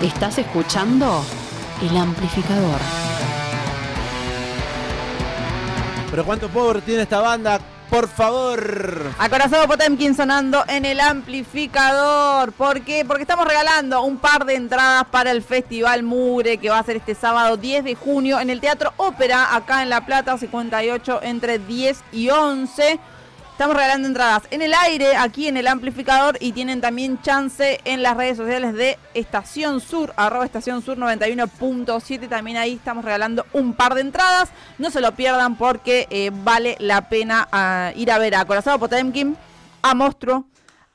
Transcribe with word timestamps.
Estás 0.00 0.38
escuchando 0.38 1.22
El 1.82 1.94
Amplificador. 1.94 2.80
Pero 6.10 6.24
cuánto 6.24 6.48
power 6.48 6.80
tiene 6.80 7.02
esta 7.02 7.20
banda, 7.20 7.60
por 7.90 8.08
favor. 8.08 9.12
Acorazado 9.18 9.66
Potemkin 9.66 10.14
sonando 10.14 10.64
en 10.68 10.86
el 10.86 11.00
amplificador. 11.00 12.52
¿Por 12.52 12.80
qué? 12.80 13.04
Porque 13.04 13.24
estamos 13.24 13.46
regalando 13.46 14.02
un 14.02 14.16
par 14.16 14.46
de 14.46 14.54
entradas 14.54 15.04
para 15.10 15.32
el 15.32 15.42
Festival 15.42 16.02
Mugre 16.02 16.56
que 16.56 16.70
va 16.70 16.78
a 16.78 16.82
ser 16.82 16.96
este 16.96 17.14
sábado 17.14 17.58
10 17.58 17.84
de 17.84 17.94
junio 17.94 18.40
en 18.40 18.48
el 18.48 18.60
Teatro 18.60 18.94
Ópera, 18.96 19.54
acá 19.54 19.82
en 19.82 19.90
La 19.90 20.06
Plata, 20.06 20.38
58 20.38 21.20
entre 21.24 21.58
10 21.58 22.02
y 22.12 22.30
11. 22.30 22.98
Estamos 23.60 23.76
regalando 23.76 24.08
entradas 24.08 24.44
en 24.50 24.62
el 24.62 24.72
aire, 24.72 25.16
aquí 25.16 25.46
en 25.46 25.58
el 25.58 25.66
amplificador 25.66 26.38
y 26.40 26.52
tienen 26.52 26.80
también 26.80 27.20
chance 27.20 27.78
en 27.84 28.02
las 28.02 28.16
redes 28.16 28.38
sociales 28.38 28.72
de 28.72 28.98
Estación 29.12 29.82
Sur, 29.82 30.14
arroba 30.16 30.46
Estación 30.46 30.80
Sur 30.80 30.96
91.7. 30.96 32.26
También 32.26 32.56
ahí 32.56 32.76
estamos 32.76 33.04
regalando 33.04 33.44
un 33.52 33.74
par 33.74 33.94
de 33.94 34.00
entradas. 34.00 34.48
No 34.78 34.90
se 34.90 35.02
lo 35.02 35.12
pierdan 35.12 35.56
porque 35.56 36.06
eh, 36.08 36.30
vale 36.32 36.76
la 36.80 37.10
pena 37.10 37.48
ah, 37.52 37.92
ir 37.96 38.10
a 38.10 38.16
ver 38.16 38.34
a 38.34 38.46
Corazado 38.46 38.78
Potemkin, 38.78 39.36
a 39.82 39.94
Monstruo, 39.94 40.46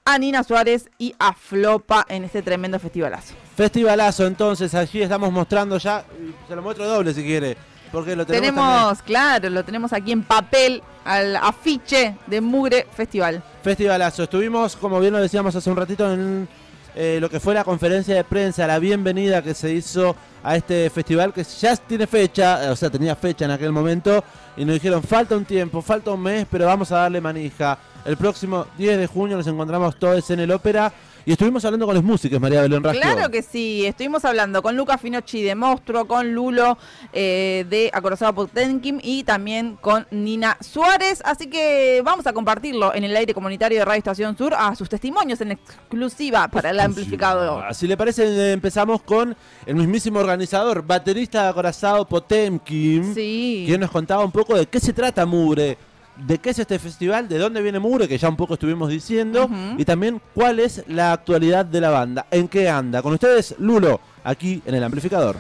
a 0.04 0.18
Nina 0.18 0.44
Suárez 0.44 0.90
y 0.98 1.14
a 1.20 1.34
Flopa 1.34 2.04
en 2.10 2.24
este 2.24 2.42
tremendo 2.42 2.80
festivalazo. 2.80 3.36
Festivalazo, 3.56 4.26
entonces, 4.26 4.74
allí 4.74 5.04
estamos 5.04 5.32
mostrando 5.32 5.78
ya. 5.78 6.04
Se 6.48 6.56
lo 6.56 6.64
muestro 6.64 6.88
doble 6.88 7.14
si 7.14 7.22
quiere. 7.22 7.75
Porque 7.92 8.16
lo 8.16 8.26
tenemos, 8.26 8.56
Tenemos, 8.56 9.02
claro, 9.02 9.50
lo 9.50 9.64
tenemos 9.64 9.94
aquí 9.94 10.12
en 10.12 10.24
papel 10.24 10.84
al 11.04 11.36
afiche 11.36 12.16
de 12.28 12.42
Mugre 12.42 12.88
Festival. 12.96 13.42
Festivalazo. 13.64 14.24
Estuvimos, 14.24 14.76
como 14.76 15.00
bien 15.00 15.14
lo 15.14 15.20
decíamos 15.20 15.56
hace 15.56 15.70
un 15.70 15.78
ratito, 15.78 16.12
en 16.12 16.48
eh, 16.96 17.20
lo 17.20 17.30
que 17.30 17.40
fue 17.40 17.54
la 17.54 17.64
conferencia 17.64 18.16
de 18.16 18.24
prensa, 18.24 18.66
la 18.66 18.80
bienvenida 18.80 19.42
que 19.42 19.54
se 19.54 19.74
hizo 19.74 20.16
a 20.44 20.56
este 20.56 20.90
festival 20.90 21.34
que 21.34 21.44
ya 21.44 21.76
tiene 21.76 22.08
fecha, 22.08 22.66
eh, 22.66 22.70
o 22.70 22.76
sea, 22.76 22.90
tenía 22.90 23.16
fecha 23.16 23.46
en 23.46 23.52
aquel 23.52 23.72
momento, 23.72 24.24
y 24.56 24.64
nos 24.64 24.76
dijeron, 24.76 25.04
falta 25.04 25.36
un 25.36 25.44
tiempo, 25.44 25.82
falta 25.82 26.12
un 26.12 26.22
mes, 26.22 26.48
pero 26.50 26.66
vamos 26.66 26.92
a 26.92 26.98
darle 27.00 27.20
manija. 27.20 27.78
El 28.06 28.18
próximo 28.18 28.68
10 28.78 29.00
de 29.00 29.08
junio 29.08 29.36
nos 29.38 29.48
encontramos 29.48 29.98
todos 29.98 30.30
en 30.30 30.40
el 30.40 30.52
ópera. 30.52 30.94
Y 31.28 31.32
estuvimos 31.32 31.66
hablando 31.66 31.88
con 31.88 31.96
los 31.96 32.04
músicos, 32.04 32.40
María 32.40 32.62
Belén 32.62 32.84
Rastro. 32.84 33.02
Claro 33.02 33.32
que 33.32 33.42
sí, 33.42 33.84
estuvimos 33.84 34.24
hablando 34.26 34.62
con 34.62 34.78
Luca 34.78 35.00
Finocchi 35.00 35.42
de 35.42 35.56
Monstruo, 35.56 36.06
con 36.06 36.32
Lulo 36.36 36.78
eh, 37.12 37.66
de 37.68 37.90
Acorazado 37.92 38.36
Potenkim 38.36 39.00
y 39.02 39.24
también 39.24 39.76
con 39.82 40.06
Nina 40.12 40.56
Suárez. 40.62 41.24
Así 41.26 41.48
que 41.48 42.04
vamos 42.06 42.28
a 42.28 42.34
compartirlo 42.34 42.94
en 42.94 43.06
el 43.06 43.16
aire 43.16 43.34
comunitario 43.34 43.80
de 43.80 43.86
Radio 43.86 43.98
Estación 43.98 44.38
Sur 44.38 44.54
a 44.56 44.76
sus 44.76 44.88
testimonios 44.88 45.42
en 45.42 45.54
exclusiva 45.54 46.48
para 46.48 46.70
el 46.70 46.80
amplificador. 46.80 47.74
Si 47.74 47.88
le 47.88 47.98
parece, 47.98 48.52
empezamos 48.52 49.02
con 49.02 49.36
el 49.66 49.76
mismísimo 49.76 50.20
organizador, 50.20 50.86
baterista 50.86 51.42
de 51.42 51.50
Acorazado 51.50 52.06
Potemkin, 52.06 53.16
Sí. 53.16 53.64
quien 53.66 53.82
nos 53.82 53.90
contaba 53.90 54.24
un 54.24 54.32
poco 54.32 54.56
de 54.56 54.68
qué 54.68 54.80
se 54.80 54.94
trata 54.94 55.26
Mugre, 55.26 55.76
de 56.18 56.38
qué 56.38 56.52
es 56.52 56.60
este 56.60 56.80
festival, 56.80 57.28
de 57.28 57.38
dónde 57.38 57.62
viene 57.62 57.80
Mugre, 57.80 58.08
que 58.08 58.18
ya 58.18 58.30
un 58.30 58.36
poco 58.38 58.54
estuvimos 58.56 58.90
diciendo, 58.90 59.50
y 59.78 59.84
también 59.86 60.22
cuál 60.34 60.60
es 60.60 60.84
la 60.88 61.12
actualidad 61.14 61.66
de 61.66 61.82
la 61.82 61.90
banda, 61.90 62.26
en 62.32 62.48
qué 62.48 62.70
anda. 62.70 63.02
Con 63.02 63.14
ustedes, 63.14 63.56
Lulo, 63.60 64.00
aquí 64.24 64.62
en 64.66 64.76
el 64.76 64.84
amplificador. 64.84 65.36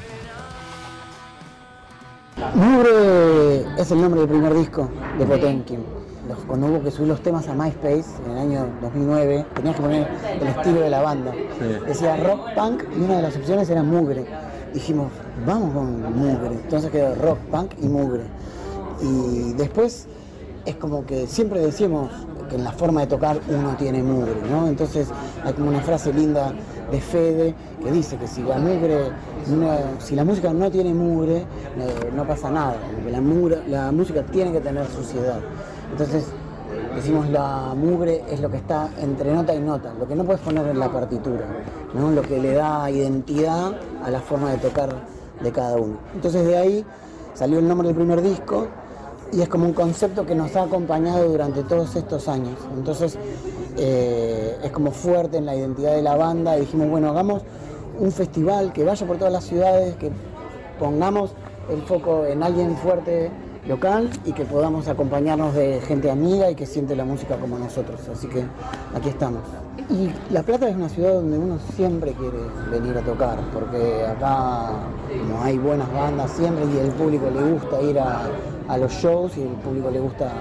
Mugre 2.53 3.65
es 3.81 3.91
el 3.91 4.01
nombre 4.01 4.21
del 4.21 4.29
primer 4.29 4.53
disco 4.53 4.89
de 5.17 5.25
Potemkin. 5.25 5.79
Los- 6.27 6.39
cuando 6.39 6.67
hubo 6.67 6.83
que 6.83 6.91
subir 6.91 7.09
los 7.09 7.21
temas 7.21 7.47
a 7.47 7.53
MySpace 7.53 8.05
en 8.25 8.31
el 8.31 8.37
año 8.37 8.67
2009, 8.81 9.45
tenías 9.55 9.75
que 9.75 9.81
poner 9.81 10.07
el 10.41 10.47
estilo 10.47 10.79
de 10.81 10.89
la 10.89 11.01
banda. 11.01 11.31
Decía 11.87 12.17
rock 12.17 12.53
punk 12.55 12.83
y 12.97 13.01
una 13.01 13.17
de 13.17 13.21
las 13.21 13.35
opciones 13.35 13.69
era 13.69 13.83
Mugre. 13.83 14.25
Dijimos, 14.73 15.11
vamos 15.45 15.73
con 15.73 16.01
Mugre. 16.17 16.55
Entonces 16.55 16.91
quedó 16.91 17.15
rock 17.15 17.37
punk 17.51 17.71
y 17.81 17.87
Mugre. 17.87 18.23
Y 19.01 19.53
después 19.53 20.07
es 20.65 20.75
como 20.75 21.05
que 21.05 21.27
siempre 21.27 21.59
decimos 21.59 22.09
que 22.49 22.55
en 22.55 22.63
la 22.63 22.71
forma 22.71 23.01
de 23.01 23.07
tocar 23.07 23.39
uno 23.49 23.75
tiene 23.77 24.03
mugre, 24.03 24.35
¿no? 24.49 24.67
Entonces 24.67 25.07
hay 25.43 25.53
como 25.53 25.69
una 25.69 25.81
frase 25.81 26.13
linda 26.13 26.53
de 26.91 27.01
Fede 27.01 27.55
que 27.83 27.91
dice 27.91 28.17
que 28.17 28.27
si 28.27 28.43
la 28.43 28.57
mugre, 28.57 29.09
no- 29.49 29.99
si 29.99 30.15
la 30.15 30.23
música 30.23 30.53
no 30.53 30.69
tiene 30.69 30.93
mugre, 30.93 31.37
eh, 31.37 32.11
no 32.15 32.25
pasa 32.27 32.49
nada, 32.51 32.75
porque 32.93 33.11
la, 33.11 33.19
mugre- 33.21 33.65
la 33.67 33.91
música 33.91 34.23
tiene 34.23 34.51
que 34.51 34.59
tener 34.61 34.85
suciedad. 34.87 35.39
Entonces 35.91 36.25
decimos 36.95 37.29
la 37.29 37.73
mugre 37.75 38.23
es 38.29 38.39
lo 38.41 38.49
que 38.49 38.57
está 38.57 38.89
entre 39.01 39.33
nota 39.33 39.53
y 39.55 39.59
nota, 39.59 39.93
lo 39.99 40.07
que 40.07 40.15
no 40.15 40.23
puedes 40.23 40.41
poner 40.41 40.67
en 40.67 40.79
la 40.79 40.91
partitura. 40.91 41.45
Lo 41.93 42.21
que 42.21 42.39
le 42.39 42.53
da 42.53 42.89
identidad 42.91 43.71
a 44.03 44.09
la 44.11 44.19
forma 44.19 44.51
de 44.51 44.57
tocar 44.57 44.89
de 45.41 45.51
cada 45.51 45.77
uno. 45.77 45.97
Entonces 46.13 46.45
de 46.45 46.57
ahí 46.57 46.85
salió 47.33 47.59
el 47.59 47.67
nombre 47.67 47.87
del 47.87 47.95
primer 47.95 48.21
disco 48.21 48.67
y 49.35 49.41
es 49.41 49.49
como 49.49 49.65
un 49.65 49.73
concepto 49.73 50.25
que 50.25 50.33
nos 50.33 50.55
ha 50.55 50.63
acompañado 50.63 51.27
durante 51.27 51.63
todos 51.63 51.95
estos 51.95 52.27
años. 52.29 52.57
Entonces 52.73 53.17
eh, 53.77 54.57
es 54.63 54.71
como 54.71 54.91
fuerte 54.91 55.37
en 55.37 55.45
la 55.45 55.55
identidad 55.55 55.93
de 55.93 56.01
la 56.01 56.15
banda 56.15 56.57
y 56.57 56.61
dijimos, 56.61 56.89
bueno, 56.89 57.09
hagamos 57.09 57.41
un 57.99 58.11
festival 58.11 58.71
que 58.71 58.83
vaya 58.85 59.05
por 59.05 59.17
todas 59.17 59.33
las 59.33 59.43
ciudades, 59.43 59.95
que 59.97 60.11
pongamos 60.79 61.31
el 61.69 61.81
foco 61.81 62.25
en 62.25 62.43
alguien 62.43 62.77
fuerte 62.77 63.29
local 63.67 64.09
y 64.23 64.31
que 64.31 64.45
podamos 64.45 64.87
acompañarnos 64.87 65.55
de 65.55 65.81
gente 65.81 66.11
amiga 66.11 66.51
y 66.51 66.55
que 66.55 66.65
siente 66.65 66.95
la 66.95 67.03
música 67.03 67.35
como 67.35 67.57
nosotros. 67.57 67.99
Así 68.07 68.27
que 68.27 68.45
aquí 68.95 69.09
estamos. 69.09 69.41
Y 69.89 70.11
La 70.31 70.43
Plata 70.43 70.69
es 70.69 70.75
una 70.75 70.87
ciudad 70.87 71.15
donde 71.15 71.37
uno 71.37 71.59
siempre 71.75 72.13
quiere 72.13 72.37
venir 72.71 72.97
a 72.97 73.01
tocar, 73.01 73.39
porque 73.53 74.05
acá 74.05 74.69
como 75.09 75.43
hay 75.43 75.57
buenas 75.57 75.91
bandas 75.91 76.31
siempre 76.31 76.63
y 76.73 76.77
el 76.77 76.91
público 76.91 77.29
le 77.29 77.51
gusta 77.51 77.81
ir 77.81 77.99
a, 77.99 78.21
a 78.67 78.77
los 78.77 78.91
shows 78.91 79.37
y 79.37 79.41
el 79.41 79.49
público 79.49 79.89
le 79.91 79.99
gusta 79.99 80.31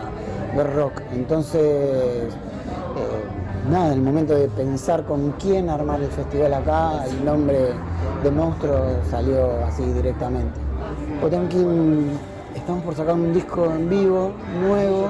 ver 0.56 0.74
rock. 0.74 1.00
Entonces, 1.12 1.62
eh, 1.62 2.28
nada, 3.70 3.88
en 3.88 3.92
el 3.94 4.02
momento 4.02 4.34
de 4.34 4.48
pensar 4.48 5.04
con 5.04 5.32
quién 5.32 5.68
armar 5.68 6.00
el 6.00 6.10
festival 6.10 6.54
acá, 6.54 7.04
el 7.06 7.24
nombre 7.24 7.70
de 8.22 8.30
Monstruo 8.30 8.96
salió 9.10 9.64
así 9.64 9.84
directamente. 9.84 10.60
Potemkin, 11.20 12.10
estamos 12.54 12.84
por 12.84 12.94
sacar 12.94 13.14
un 13.14 13.32
disco 13.32 13.66
en 13.66 13.88
vivo, 13.88 14.32
nuevo, 14.60 15.08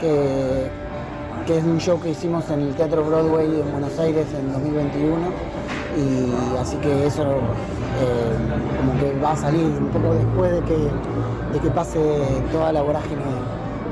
que, 0.00 0.68
que 1.48 1.56
es 1.56 1.64
un 1.64 1.78
show 1.80 1.98
que 1.98 2.10
hicimos 2.10 2.50
en 2.50 2.60
el 2.60 2.74
Teatro 2.74 3.02
Broadway 3.02 3.46
en 3.46 3.72
Buenos 3.72 3.98
Aires 3.98 4.26
en 4.38 4.52
2021. 4.52 5.16
Y 5.96 6.56
así 6.58 6.76
que 6.76 7.06
eso 7.06 7.22
eh, 7.22 8.76
como 8.76 9.00
que 9.00 9.18
va 9.18 9.32
a 9.32 9.36
salir 9.36 9.64
un 9.64 9.88
poco 9.88 10.12
después 10.12 10.52
de 10.52 10.60
que, 10.60 10.76
de 10.76 11.58
que 11.58 11.70
pase 11.70 11.98
toda 12.52 12.70
la 12.70 12.82
vorágine 12.82 13.22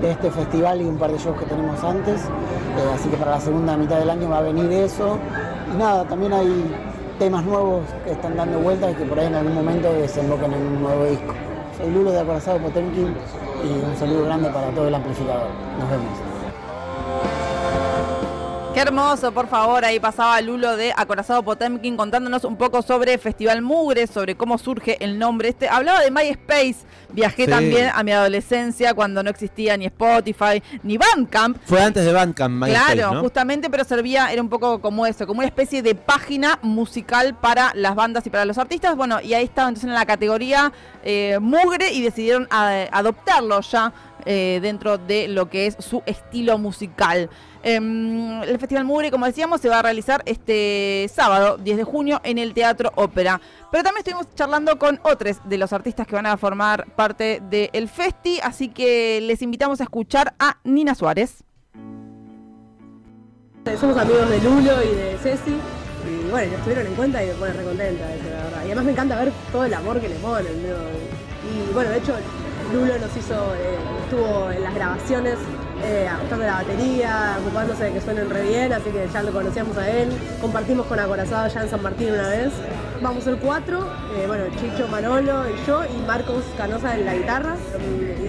de 0.02 0.10
este 0.10 0.30
festival 0.30 0.82
y 0.82 0.84
un 0.84 0.98
par 0.98 1.10
de 1.10 1.16
shows 1.16 1.38
que 1.38 1.46
tenemos 1.46 1.82
antes. 1.82 2.24
Eh, 2.24 2.94
así 2.94 3.08
que 3.08 3.16
para 3.16 3.30
la 3.30 3.40
segunda 3.40 3.74
mitad 3.74 4.00
del 4.00 4.10
año 4.10 4.28
va 4.28 4.40
a 4.40 4.42
venir 4.42 4.70
eso. 4.72 5.16
Y 5.72 5.78
nada, 5.78 6.04
también 6.04 6.34
hay 6.34 6.70
temas 7.18 7.42
nuevos 7.42 7.84
que 8.04 8.12
están 8.12 8.36
dando 8.36 8.58
vueltas 8.58 8.92
y 8.92 8.94
que 8.96 9.04
por 9.06 9.18
ahí 9.18 9.28
en 9.28 9.34
algún 9.34 9.54
momento 9.54 9.90
desemboquen 9.94 10.52
en 10.52 10.60
un 10.60 10.82
nuevo 10.82 11.06
disco. 11.06 11.32
Soy 11.78 11.90
Lulo 11.90 12.12
de 12.12 12.20
Acorazado 12.20 12.58
Potemkin 12.58 13.14
y 13.64 13.82
un 13.82 13.96
saludo 13.96 14.26
grande 14.26 14.50
para 14.50 14.68
todo 14.72 14.88
el 14.88 14.94
amplificador. 14.94 15.48
Nos 15.80 15.90
vemos. 15.90 16.25
Qué 18.76 18.82
hermoso, 18.82 19.32
por 19.32 19.48
favor, 19.48 19.86
ahí 19.86 19.98
pasaba 19.98 20.38
Lulo 20.42 20.76
de 20.76 20.92
Acorazado 20.94 21.42
Potemkin 21.42 21.96
contándonos 21.96 22.44
un 22.44 22.56
poco 22.58 22.82
sobre 22.82 23.16
Festival 23.16 23.62
Mugre, 23.62 24.06
sobre 24.06 24.34
cómo 24.34 24.58
surge 24.58 25.02
el 25.02 25.18
nombre 25.18 25.48
este. 25.48 25.66
Hablaba 25.66 26.00
de 26.02 26.10
MySpace, 26.10 26.76
viajé 27.08 27.46
Sí. 27.46 27.50
también 27.50 27.88
a 27.94 28.02
mi 28.02 28.12
adolescencia 28.12 28.92
cuando 28.92 29.22
no 29.22 29.30
existía 29.30 29.78
ni 29.78 29.86
Spotify 29.86 30.62
ni 30.82 30.98
Bandcamp. 30.98 31.56
Fue 31.64 31.80
antes 31.80 32.04
de 32.04 32.12
Bandcamp, 32.12 32.54
MySpace, 32.66 32.94
Claro, 32.96 33.14
¿no? 33.14 33.20
justamente, 33.22 33.70
pero 33.70 33.82
servía, 33.84 34.30
era 34.30 34.42
un 34.42 34.50
poco 34.50 34.78
como 34.82 35.06
eso, 35.06 35.26
como 35.26 35.38
una 35.38 35.48
especie 35.48 35.80
de 35.80 35.94
página 35.94 36.58
musical 36.60 37.34
para 37.34 37.72
las 37.74 37.94
bandas 37.94 38.26
y 38.26 38.30
para 38.30 38.44
los 38.44 38.58
artistas. 38.58 38.94
Bueno, 38.94 39.22
y 39.22 39.32
ahí 39.32 39.44
estaba 39.44 39.68
entonces 39.68 39.88
en 39.88 39.94
la 39.94 40.04
categoría 40.04 40.70
eh, 41.02 41.38
Mugre 41.40 41.92
y 41.94 42.02
decidieron 42.02 42.46
a- 42.50 42.84
adoptarlo 42.92 43.58
ya 43.62 43.94
eh, 44.26 44.58
dentro 44.60 44.98
de 44.98 45.28
lo 45.28 45.48
que 45.48 45.66
es 45.68 45.76
su 45.78 46.02
estilo 46.04 46.58
musical. 46.58 47.30
Em, 47.68 48.44
el 48.44 48.60
Festival 48.60 48.84
Mugre, 48.84 49.10
como 49.10 49.26
decíamos, 49.26 49.60
se 49.60 49.68
va 49.68 49.80
a 49.80 49.82
realizar 49.82 50.22
este 50.24 51.10
sábado, 51.12 51.56
10 51.56 51.78
de 51.78 51.82
junio, 51.82 52.20
en 52.22 52.38
el 52.38 52.54
Teatro 52.54 52.92
Ópera. 52.94 53.40
Pero 53.72 53.82
también 53.82 54.06
estuvimos 54.06 54.32
charlando 54.36 54.78
con 54.78 55.00
otros 55.02 55.40
de 55.42 55.58
los 55.58 55.72
artistas 55.72 56.06
que 56.06 56.14
van 56.14 56.26
a 56.26 56.36
formar 56.36 56.86
parte 56.94 57.42
del 57.50 57.88
Festi, 57.88 58.38
así 58.40 58.68
que 58.68 59.20
les 59.20 59.42
invitamos 59.42 59.80
a 59.80 59.82
escuchar 59.82 60.36
a 60.38 60.58
Nina 60.62 60.94
Suárez. 60.94 61.42
Somos 63.80 63.96
amigos 63.96 64.30
de 64.30 64.40
Lulo 64.42 64.84
y 64.84 64.94
de 64.94 65.18
Ceci. 65.20 65.56
Y 66.08 66.30
bueno, 66.30 66.52
nos 66.52 66.62
tuvieron 66.62 66.86
en 66.86 66.94
cuenta 66.94 67.24
y 67.24 67.26
me 67.26 67.34
pone 67.34 67.52
recontenta 67.52 68.04
la 68.04 68.44
verdad. 68.44 68.62
Y 68.62 68.66
además 68.66 68.84
me 68.84 68.92
encanta 68.92 69.16
ver 69.16 69.32
todo 69.50 69.64
el 69.64 69.74
amor 69.74 70.00
que 70.00 70.08
le 70.08 70.14
ponen. 70.14 70.62
¿no? 70.62 70.76
Y 71.50 71.72
bueno, 71.72 71.90
de 71.90 71.98
hecho, 71.98 72.14
Lulo 72.72 72.96
nos 72.96 73.16
hizo, 73.16 73.34
eh, 73.56 73.76
estuvo 74.04 74.52
en 74.52 74.62
las 74.62 74.72
grabaciones, 74.72 75.36
eh, 75.84 76.08
la 76.38 76.52
batería, 76.52 77.36
ocupándose 77.40 77.84
de 77.84 77.92
que 77.92 78.00
suenen 78.00 78.30
re 78.30 78.42
bien, 78.42 78.72
así 78.72 78.90
que 78.90 79.08
ya 79.12 79.22
lo 79.22 79.32
conocíamos 79.32 79.76
a 79.76 79.88
él. 79.88 80.08
Compartimos 80.40 80.86
con 80.86 80.98
Acorazado 80.98 81.48
ya 81.48 81.62
en 81.62 81.70
San 81.70 81.82
Martín 81.82 82.12
una 82.12 82.28
vez. 82.28 82.52
vamos 83.00 83.22
a 83.22 83.30
ser 83.30 83.36
cuatro, 83.38 83.86
eh, 84.16 84.26
bueno, 84.26 84.44
Chicho, 84.58 84.88
Manolo 84.88 85.44
y 85.48 85.66
yo, 85.66 85.82
y 85.84 86.06
Marcos 86.06 86.44
Canosa 86.56 86.94
en 86.94 87.04
la 87.04 87.14
guitarra. 87.14 87.56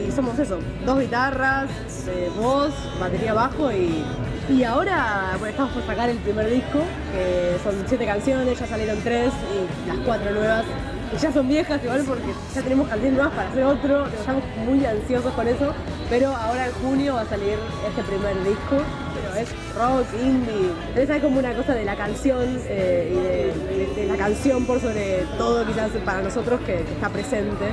Y 0.08 0.12
somos 0.12 0.38
eso, 0.40 0.60
dos 0.86 1.00
guitarras, 1.00 1.70
eh, 2.08 2.30
voz, 2.38 2.74
batería 3.00 3.34
bajo 3.34 3.72
y, 3.72 4.04
y 4.50 4.64
ahora 4.64 5.38
estamos 5.48 5.72
por 5.74 5.86
sacar 5.86 6.10
el 6.10 6.18
primer 6.18 6.50
disco, 6.50 6.80
que 7.12 7.58
son 7.64 7.76
siete 7.88 8.06
canciones, 8.06 8.60
ya 8.60 8.68
salieron 8.68 8.98
tres 9.04 9.32
y 9.54 9.88
las 9.88 9.98
cuatro 10.06 10.32
nuevas 10.32 10.66
que 11.12 11.18
ya 11.18 11.32
son 11.32 11.48
viejas 11.48 11.84
igual 11.84 12.04
porque 12.06 12.34
ya 12.54 12.62
tenemos 12.62 12.88
canciones 12.88 13.14
nuevas 13.14 13.34
para 13.34 13.50
hacer 13.50 13.64
otro, 13.64 14.08
estamos 14.08 14.44
muy 14.66 14.86
ansiosos 14.86 15.34
con 15.34 15.48
eso, 15.48 15.74
pero 16.10 16.36
ahora 16.36 16.68
en 16.68 16.74
junio 16.74 17.16
va 17.16 17.22
a 17.22 17.26
salir 17.26 17.58
este 17.88 18.04
primer 18.04 18.36
disco, 18.44 18.78
pero 19.16 19.36
es 19.36 19.50
rock, 19.76 20.06
indie, 20.22 20.72
entonces 20.90 21.10
hay 21.10 21.22
como 21.22 21.40
una 21.40 21.54
cosa 21.54 21.74
de 21.74 21.86
la 21.86 21.96
canción 21.96 22.60
eh, 22.68 23.54
y 23.96 24.00
de, 24.00 24.08
la 24.08 24.18
canción 24.18 24.66
por 24.66 24.80
sobre 24.80 25.26
todo 25.38 25.66
quizás 25.66 25.92
para 26.04 26.22
nosotros 26.22 26.60
que, 26.62 26.82
está 26.82 27.10
presente, 27.10 27.66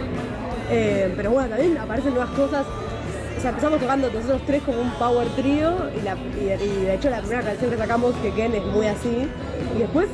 eh, 0.70 1.12
pero 1.16 1.32
bueno, 1.32 1.48
también 1.48 1.78
aparecen 1.78 2.14
nuevas 2.14 2.30
cosas, 2.30 2.64
o 3.36 3.40
sea, 3.40 3.50
empezamos 3.50 3.80
tocando 3.80 4.10
nosotros 4.10 4.42
tres 4.46 4.62
como 4.62 4.80
un 4.80 4.90
power 4.92 5.28
trio 5.36 5.90
y, 5.94 6.40
y 6.40 6.44
de 6.46 6.94
hecho 6.94 7.10
la 7.10 7.20
primera 7.20 7.42
canción 7.42 7.70
que 7.70 7.76
sacamos, 7.76 8.14
que 8.22 8.32
Ken, 8.32 8.54
es 8.54 8.64
muy 8.64 8.86
así, 8.86 9.28
y 9.76 9.78
después 9.78 10.08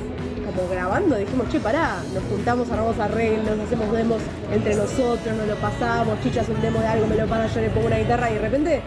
como 0.52 0.68
grabando, 0.68 1.16
dijimos, 1.16 1.48
che, 1.48 1.60
pará, 1.60 1.96
nos 2.14 2.22
juntamos, 2.24 2.70
armamos 2.70 2.98
arreglos, 2.98 3.58
hacemos 3.58 3.92
demos 3.92 4.22
entre 4.52 4.74
nosotros, 4.74 5.36
nos 5.36 5.46
lo 5.46 5.56
pasamos, 5.56 6.20
Chicha 6.22 6.42
hace 6.42 6.52
un 6.52 6.62
demo 6.62 6.80
de 6.80 6.86
algo, 6.86 7.06
me 7.06 7.16
lo 7.16 7.26
pasa, 7.26 7.46
yo 7.54 7.60
le 7.60 7.70
pongo 7.70 7.86
una 7.86 7.98
guitarra 7.98 8.30
y 8.30 8.34
de 8.34 8.40
repente 8.40 8.82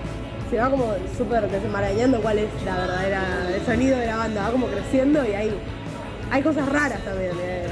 se 0.49 0.57
va 0.57 0.69
como 0.69 0.93
súper 1.17 1.49
desenmarañando 1.49 2.21
cuál 2.21 2.39
es 2.39 2.49
la 2.65 2.75
verdadera, 2.77 3.23
el 3.53 3.65
sonido 3.65 3.97
de 3.97 4.05
la 4.05 4.17
banda, 4.17 4.43
va 4.43 4.51
como 4.51 4.67
creciendo 4.67 5.25
y 5.25 5.33
hay, 5.33 5.51
hay 6.31 6.41
cosas 6.41 6.69
raras 6.69 7.03
también. 7.03 7.31
Eh. 7.39 7.67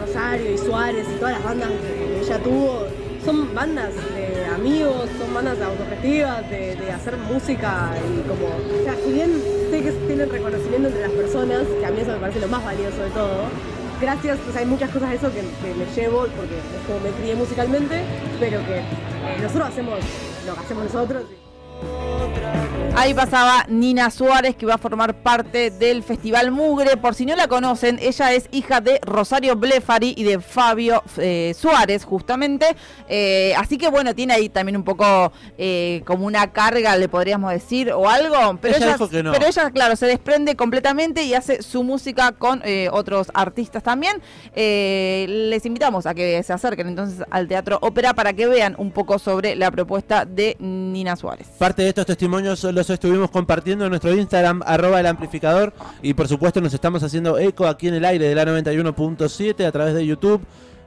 Rosario 0.00 0.54
y 0.54 0.58
Suárez 0.58 1.06
y 1.08 1.18
todas 1.18 1.34
las 1.34 1.44
bandas 1.44 1.68
que 1.68 2.20
ella 2.20 2.38
tuvo 2.38 2.86
son 3.24 3.54
bandas 3.54 3.94
de 3.94 4.29
amigos, 4.60 5.08
son 5.18 5.32
bandas 5.32 5.58
autogestivas, 5.60 6.48
de, 6.50 6.76
de 6.76 6.92
hacer 6.92 7.16
música 7.16 7.96
y 7.96 8.28
como, 8.28 8.46
o 8.46 8.84
sea, 8.84 8.94
si 9.02 9.10
bien 9.10 9.42
sé 9.70 9.82
que 9.82 9.92
tienen 10.06 10.28
reconocimiento 10.28 10.88
entre 10.88 11.00
las 11.00 11.12
personas, 11.12 11.66
que 11.66 11.86
a 11.86 11.90
mí 11.90 12.00
eso 12.00 12.12
me 12.12 12.18
parece 12.18 12.40
lo 12.40 12.48
más 12.48 12.62
valioso 12.62 13.02
de 13.02 13.10
todo, 13.10 13.48
gracias, 14.00 14.38
pues 14.44 14.56
hay 14.56 14.66
muchas 14.66 14.90
cosas 14.90 15.10
de 15.10 15.16
eso 15.16 15.32
que, 15.32 15.42
me 15.42 15.86
llevo, 15.96 16.26
porque 16.36 16.58
es 16.58 16.86
como 16.86 17.00
me 17.00 17.10
crié 17.10 17.34
musicalmente, 17.36 18.02
pero 18.38 18.58
que 18.66 18.80
eh, 18.80 19.40
nosotros 19.40 19.68
hacemos 19.68 19.98
lo 20.46 20.54
que 20.54 20.60
hacemos 20.60 20.84
nosotros. 20.84 21.24
Ahí 23.00 23.14
pasaba 23.14 23.64
Nina 23.66 24.10
Suárez, 24.10 24.56
que 24.56 24.66
va 24.66 24.74
a 24.74 24.78
formar 24.78 25.22
parte 25.22 25.70
del 25.70 26.02
Festival 26.02 26.50
Mugre. 26.50 26.98
Por 26.98 27.14
si 27.14 27.24
no 27.24 27.34
la 27.34 27.48
conocen, 27.48 27.98
ella 27.98 28.34
es 28.34 28.46
hija 28.52 28.82
de 28.82 29.00
Rosario 29.00 29.56
Blefari 29.56 30.12
y 30.18 30.22
de 30.22 30.38
Fabio 30.38 31.02
eh, 31.16 31.54
Suárez, 31.58 32.04
justamente. 32.04 32.66
Eh, 33.08 33.54
así 33.56 33.78
que 33.78 33.88
bueno, 33.88 34.14
tiene 34.14 34.34
ahí 34.34 34.50
también 34.50 34.76
un 34.76 34.84
poco 34.84 35.32
eh, 35.56 36.02
como 36.04 36.26
una 36.26 36.52
carga, 36.52 36.94
le 36.96 37.08
podríamos 37.08 37.50
decir, 37.50 37.90
o 37.90 38.06
algo. 38.06 38.58
Pero 38.60 38.76
ella, 38.76 38.98
pero 39.08 39.46
ella, 39.46 39.70
claro, 39.70 39.96
se 39.96 40.04
desprende 40.04 40.54
completamente 40.54 41.22
y 41.22 41.32
hace 41.32 41.62
su 41.62 41.82
música 41.82 42.32
con 42.32 42.62
otros 42.92 43.28
artistas 43.32 43.82
también. 43.82 44.20
les 44.54 45.64
invitamos 45.64 46.04
a 46.04 46.12
que 46.12 46.42
se 46.42 46.52
acerquen 46.52 46.88
entonces 46.88 47.24
al 47.30 47.48
Teatro 47.48 47.78
Ópera 47.80 48.12
para 48.12 48.34
que 48.34 48.46
vean 48.46 48.74
un 48.76 48.90
poco 48.90 49.18
sobre 49.18 49.56
la 49.56 49.70
propuesta 49.70 50.26
de 50.26 50.58
Nina 50.60 51.16
Suárez. 51.16 51.46
Parte 51.56 51.80
de 51.80 51.88
estos 51.88 52.04
testimonios 52.04 52.62
los 52.64 52.89
estuvimos 52.90 53.30
compartiendo 53.30 53.84
en 53.84 53.90
nuestro 53.90 54.14
Instagram, 54.14 54.62
arroba 54.66 55.00
el 55.00 55.06
amplificador. 55.06 55.72
Y 56.02 56.14
por 56.14 56.28
supuesto 56.28 56.60
nos 56.60 56.74
estamos 56.74 57.02
haciendo 57.02 57.38
eco 57.38 57.66
aquí 57.66 57.88
en 57.88 57.94
el 57.94 58.04
aire 58.04 58.28
de 58.28 58.34
la 58.34 58.44
91.7 58.44 59.64
a 59.64 59.72
través 59.72 59.94
de 59.94 60.06
YouTube 60.06 60.40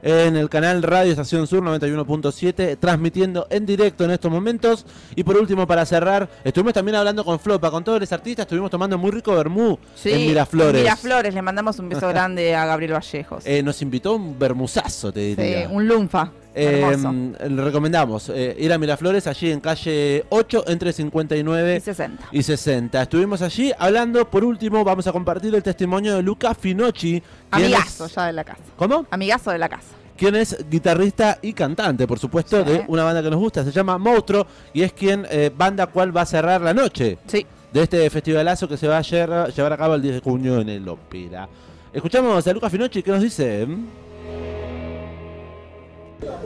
en 0.04 0.36
el 0.36 0.50
canal 0.50 0.82
Radio 0.82 1.12
Estación 1.12 1.46
Sur 1.46 1.62
91.7, 1.62 2.76
transmitiendo 2.78 3.46
en 3.48 3.64
directo 3.64 4.04
en 4.04 4.10
estos 4.10 4.30
momentos. 4.30 4.84
Y 5.16 5.24
por 5.24 5.36
último, 5.36 5.66
para 5.66 5.86
cerrar, 5.86 6.28
estuvimos 6.44 6.74
también 6.74 6.96
hablando 6.96 7.24
con 7.24 7.40
Flopa, 7.40 7.70
con 7.70 7.82
todos 7.82 8.00
los 8.00 8.12
artistas, 8.12 8.44
estuvimos 8.44 8.70
tomando 8.70 8.98
muy 8.98 9.10
rico 9.10 9.34
vermú 9.34 9.78
en 10.04 10.26
Miraflores. 10.26 10.82
Miraflores, 10.82 11.32
le 11.32 11.40
mandamos 11.40 11.78
un 11.78 11.88
beso 11.88 12.06
grande 12.10 12.54
a 12.54 12.66
Gabriel 12.66 12.92
Vallejos. 12.92 13.46
Eh, 13.46 13.62
nos 13.62 13.80
invitó 13.80 14.14
un 14.14 14.38
bermuzazo, 14.38 15.10
te 15.10 15.20
diría. 15.20 15.66
Sí, 15.66 15.74
un 15.74 15.88
lunfa. 15.88 16.30
Eh, 16.56 17.36
le 17.48 17.64
recomendamos 17.64 18.28
eh, 18.28 18.54
ir 18.58 18.72
a 18.72 18.78
Miraflores, 18.78 19.26
allí 19.26 19.50
en 19.50 19.58
calle 19.58 20.24
8, 20.28 20.64
entre 20.68 20.92
59 20.92 21.76
y 21.76 21.80
60. 21.80 22.28
y 22.30 22.42
60. 22.42 23.02
Estuvimos 23.02 23.42
allí 23.42 23.72
hablando, 23.76 24.30
por 24.30 24.44
último, 24.44 24.84
vamos 24.84 25.06
a 25.08 25.12
compartir 25.12 25.52
el 25.52 25.62
testimonio 25.64 26.14
de 26.14 26.22
Luca 26.22 26.54
Finocchi. 26.54 27.20
Amigazo 27.50 28.06
ya 28.06 28.26
de 28.26 28.32
la 28.34 28.44
casa. 28.44 28.62
¿Cómo? 28.76 29.04
Amigazo 29.10 29.50
de 29.50 29.58
la 29.58 29.68
casa. 29.68 29.88
Quien 30.16 30.36
es 30.36 30.56
guitarrista 30.70 31.38
y 31.42 31.52
cantante, 31.52 32.06
por 32.06 32.20
supuesto, 32.20 32.62
de 32.62 32.84
una 32.86 33.02
banda 33.02 33.20
que 33.20 33.30
nos 33.30 33.40
gusta, 33.40 33.64
se 33.64 33.72
llama 33.72 33.98
Monstruo, 33.98 34.46
y 34.72 34.82
es 34.82 34.92
quien, 34.92 35.26
eh, 35.28 35.50
banda 35.54 35.88
cual 35.88 36.16
va 36.16 36.20
a 36.20 36.26
cerrar 36.26 36.60
la 36.60 36.72
noche 36.72 37.18
sí. 37.26 37.44
de 37.72 37.82
este 37.82 38.08
festivalazo 38.10 38.68
que 38.68 38.76
se 38.76 38.86
va 38.86 38.98
a 38.98 39.02
llevar, 39.02 39.72
a 39.72 39.76
cabo 39.76 39.96
el 39.96 40.02
10 40.02 40.14
de 40.14 40.20
junio 40.20 40.60
en 40.60 40.68
el 40.68 40.88
Ópera. 40.88 41.48
Escuchamos 41.92 42.46
a 42.46 42.52
Luca 42.52 42.70
Finocchi, 42.70 43.02
¿qué 43.02 43.10
nos 43.10 43.22
dice? 43.22 43.66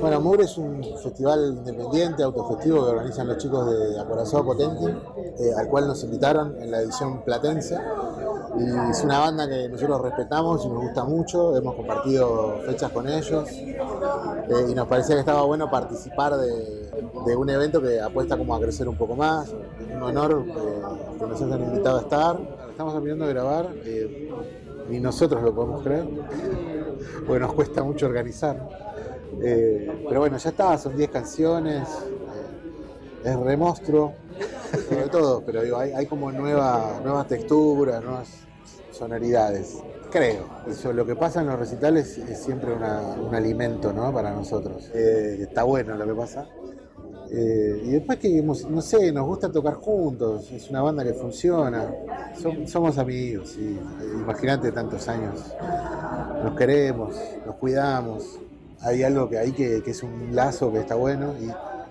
Bueno, 0.00 0.20
Mugre 0.20 0.44
es 0.44 0.56
un 0.58 0.82
festival 1.02 1.56
independiente, 1.58 2.22
autogestivo 2.22 2.84
que 2.84 2.90
organizan 2.90 3.26
los 3.26 3.38
chicos 3.38 3.70
de 3.70 4.00
Acorazado 4.00 4.44
Potentin, 4.44 4.88
eh, 5.38 5.50
al 5.56 5.68
cual 5.68 5.86
nos 5.88 6.02
invitaron 6.04 6.56
en 6.60 6.70
la 6.70 6.80
edición 6.80 7.22
platense. 7.24 7.76
Y 8.58 8.90
es 8.90 9.04
una 9.04 9.18
banda 9.18 9.48
que 9.48 9.68
nosotros 9.68 10.00
respetamos 10.02 10.64
y 10.64 10.68
nos 10.68 10.82
gusta 10.82 11.04
mucho, 11.04 11.56
hemos 11.56 11.74
compartido 11.74 12.60
fechas 12.66 12.90
con 12.90 13.08
ellos 13.08 13.48
eh, 13.50 14.66
y 14.68 14.74
nos 14.74 14.88
parecía 14.88 15.14
que 15.16 15.20
estaba 15.20 15.42
bueno 15.42 15.70
participar 15.70 16.36
de, 16.36 17.36
un 17.36 17.50
evento 17.50 17.82
que 17.82 18.00
apuesta 18.00 18.36
como 18.36 18.54
a 18.54 18.60
crecer 18.60 18.88
un 18.88 18.96
poco 18.96 19.14
más. 19.14 19.48
Es 19.48 19.94
un 19.94 20.02
honor 20.02 20.44
eh, 20.46 20.82
que 21.18 21.26
nos 21.26 21.42
hayan 21.42 21.62
invitado 21.62 21.98
a 21.98 22.00
estar. 22.00 22.40
Estamos 22.70 22.94
terminando 22.94 23.26
de 23.26 23.32
grabar 23.32 23.68
y 24.90 25.00
nosotros 25.00 25.42
lo 25.42 25.54
podemos 25.54 25.82
creer, 25.82 26.06
porque 27.26 27.40
nos 27.40 27.52
cuesta 27.52 27.82
mucho 27.82 28.06
organizar. 28.06 28.88
Eh, 29.42 30.04
pero 30.08 30.20
bueno, 30.20 30.36
ya 30.38 30.50
está, 30.50 30.76
son 30.78 30.96
10 30.96 31.10
canciones, 31.10 31.88
eh, 31.88 33.28
es 33.30 33.36
remostro, 33.36 34.12
de 34.90 35.08
todo, 35.10 35.42
pero 35.44 35.78
hay, 35.78 36.06
como 36.06 36.30
nueva, 36.32 37.00
nuevas 37.02 37.26
texturas, 37.28 38.02
nuevas 38.02 38.28
sonoridades. 38.90 39.78
Creo. 40.10 40.46
Eso, 40.66 40.92
lo 40.92 41.04
que 41.04 41.14
pasa 41.14 41.42
en 41.42 41.48
los 41.48 41.58
recitales 41.58 42.16
es 42.16 42.42
siempre 42.42 42.72
un 42.72 43.34
alimento 43.34 43.92
¿no? 43.92 44.12
para 44.12 44.32
nosotros. 44.32 44.90
Eh, 44.94 45.38
está 45.42 45.64
bueno 45.64 45.96
lo 45.96 46.06
que 46.06 46.14
pasa. 46.14 46.46
y 47.30 47.90
después 47.90 48.18
que, 48.18 48.42
no 48.42 48.80
sé, 48.80 49.12
nos 49.12 49.26
gusta 49.26 49.52
tocar 49.52 49.74
juntos, 49.74 50.50
es 50.50 50.70
una 50.70 50.80
banda 50.80 51.04
que 51.04 51.12
funciona, 51.12 51.94
somos 52.66 52.96
amigos, 52.96 53.58
imagínate 54.14 54.72
tantos 54.72 55.06
años, 55.08 55.52
nos 56.42 56.56
queremos, 56.56 57.14
nos 57.44 57.56
cuidamos, 57.56 58.40
hay 58.80 59.02
algo 59.02 59.28
que 59.28 59.38
hay 59.38 59.52
que, 59.52 59.82
es 59.84 60.02
un 60.02 60.34
lazo 60.34 60.72
que 60.72 60.80
está 60.80 60.94
bueno 60.94 61.34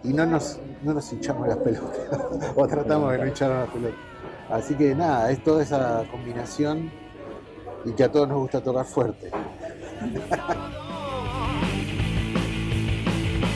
y, 0.03 0.13
no, 0.13 0.25
nos, 0.25 0.59
no 0.83 0.93
nos 0.93 1.11
hinchamos 1.11 1.47
las 1.47 1.57
pelotas, 1.57 1.99
o 2.55 2.67
tratamos 2.67 3.11
de 3.11 3.17
no 3.17 3.27
hincharnos 3.27 3.59
las 3.65 3.69
pelotas. 3.69 3.99
Así 4.49 4.75
que 4.75 4.95
nada, 4.95 5.29
es 5.29 5.43
toda 5.43 5.61
esa 5.63 6.05
combinación 6.09 6.89
y 7.83 7.91
que 7.91 8.05
a 8.05 8.11
todos 8.11 8.29
nos 8.29 8.37
gusta 8.37 8.61
tocar 8.61 8.85
fuerte. 8.85 9.29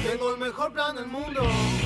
Tengo 0.09 0.33
el 0.33 0.39
mejor 0.39 0.73
plan 0.73 0.95
del 0.95 1.07
mundo. 1.07 1.41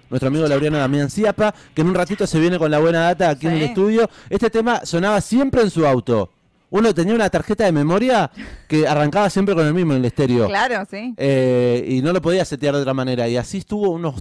Nuestro 0.09 0.27
amigo 0.27 0.47
Laureano 0.47 0.77
Damián 0.77 1.09
Ciapa, 1.09 1.53
que 1.73 1.81
en 1.81 1.87
un 1.87 1.95
ratito 1.95 2.25
se 2.27 2.39
viene 2.39 2.57
con 2.57 2.69
la 2.71 2.79
buena 2.79 3.01
data 3.01 3.29
aquí 3.29 3.47
en 3.47 3.53
el 3.53 3.61
estudio. 3.63 4.09
Este 4.29 4.49
tema 4.49 4.85
sonaba 4.85 5.21
siempre 5.21 5.61
en 5.61 5.69
su 5.69 5.85
auto. 5.85 6.31
Uno 6.71 6.93
tenía 6.93 7.15
una 7.15 7.29
tarjeta 7.29 7.65
de 7.65 7.71
memoria 7.71 8.29
que 8.67 8.87
arrancaba 8.87 9.29
siempre 9.31 9.55
con 9.55 9.65
el 9.65 9.73
mismo 9.73 9.93
en 9.93 9.99
el 9.99 10.05
estéreo. 10.05 10.47
Claro, 10.47 10.85
sí. 10.89 11.15
Eh, 11.17 11.83
y 11.87 12.01
no 12.03 12.13
lo 12.13 12.21
podía 12.21 12.45
setear 12.45 12.75
de 12.75 12.81
otra 12.81 12.93
manera. 12.93 13.27
Y 13.27 13.37
así 13.37 13.57
estuvo 13.59 13.89
unos 13.89 14.15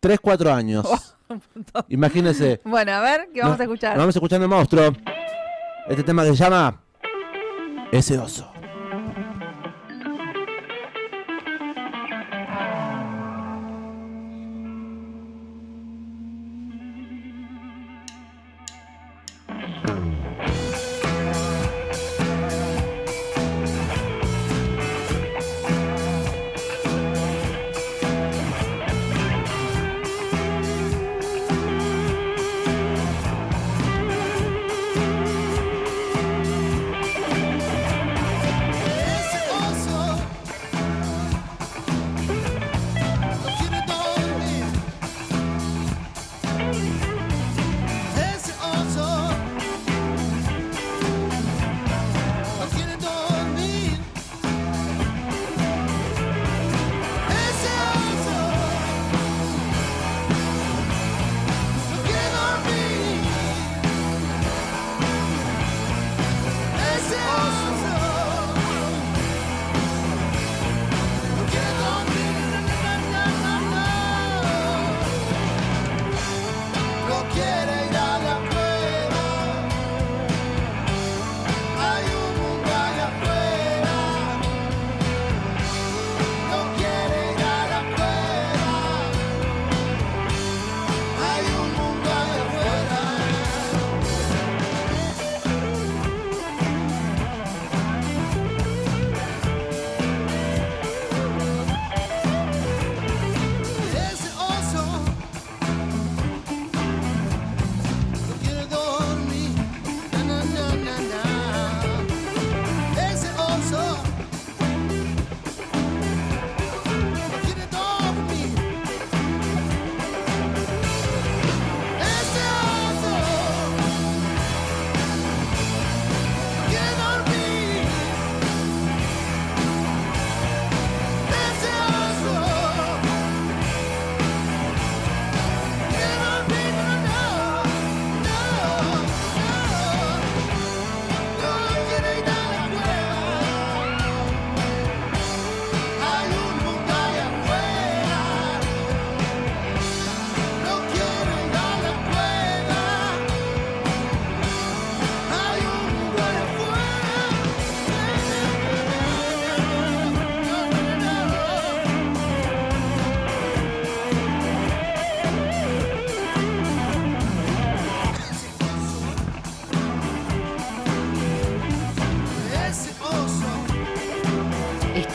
3, 0.00 0.18
4 0.20 0.52
años. 0.52 0.86
Imagínense. 1.88 2.60
Bueno, 2.64 2.92
a 2.92 3.00
ver, 3.00 3.28
¿qué 3.34 3.40
vamos 3.42 3.58
No- 3.58 3.62
a 3.62 3.64
escuchar? 3.64 3.98
vamos 3.98 4.14
escuchando 4.16 4.44
el 4.46 4.50
monstruo. 4.50 4.92
Este 5.88 6.02
tema 6.02 6.22
que 6.24 6.30
se 6.30 6.36
llama 6.36 6.80
Ese 7.92 8.16
oso. 8.18 8.50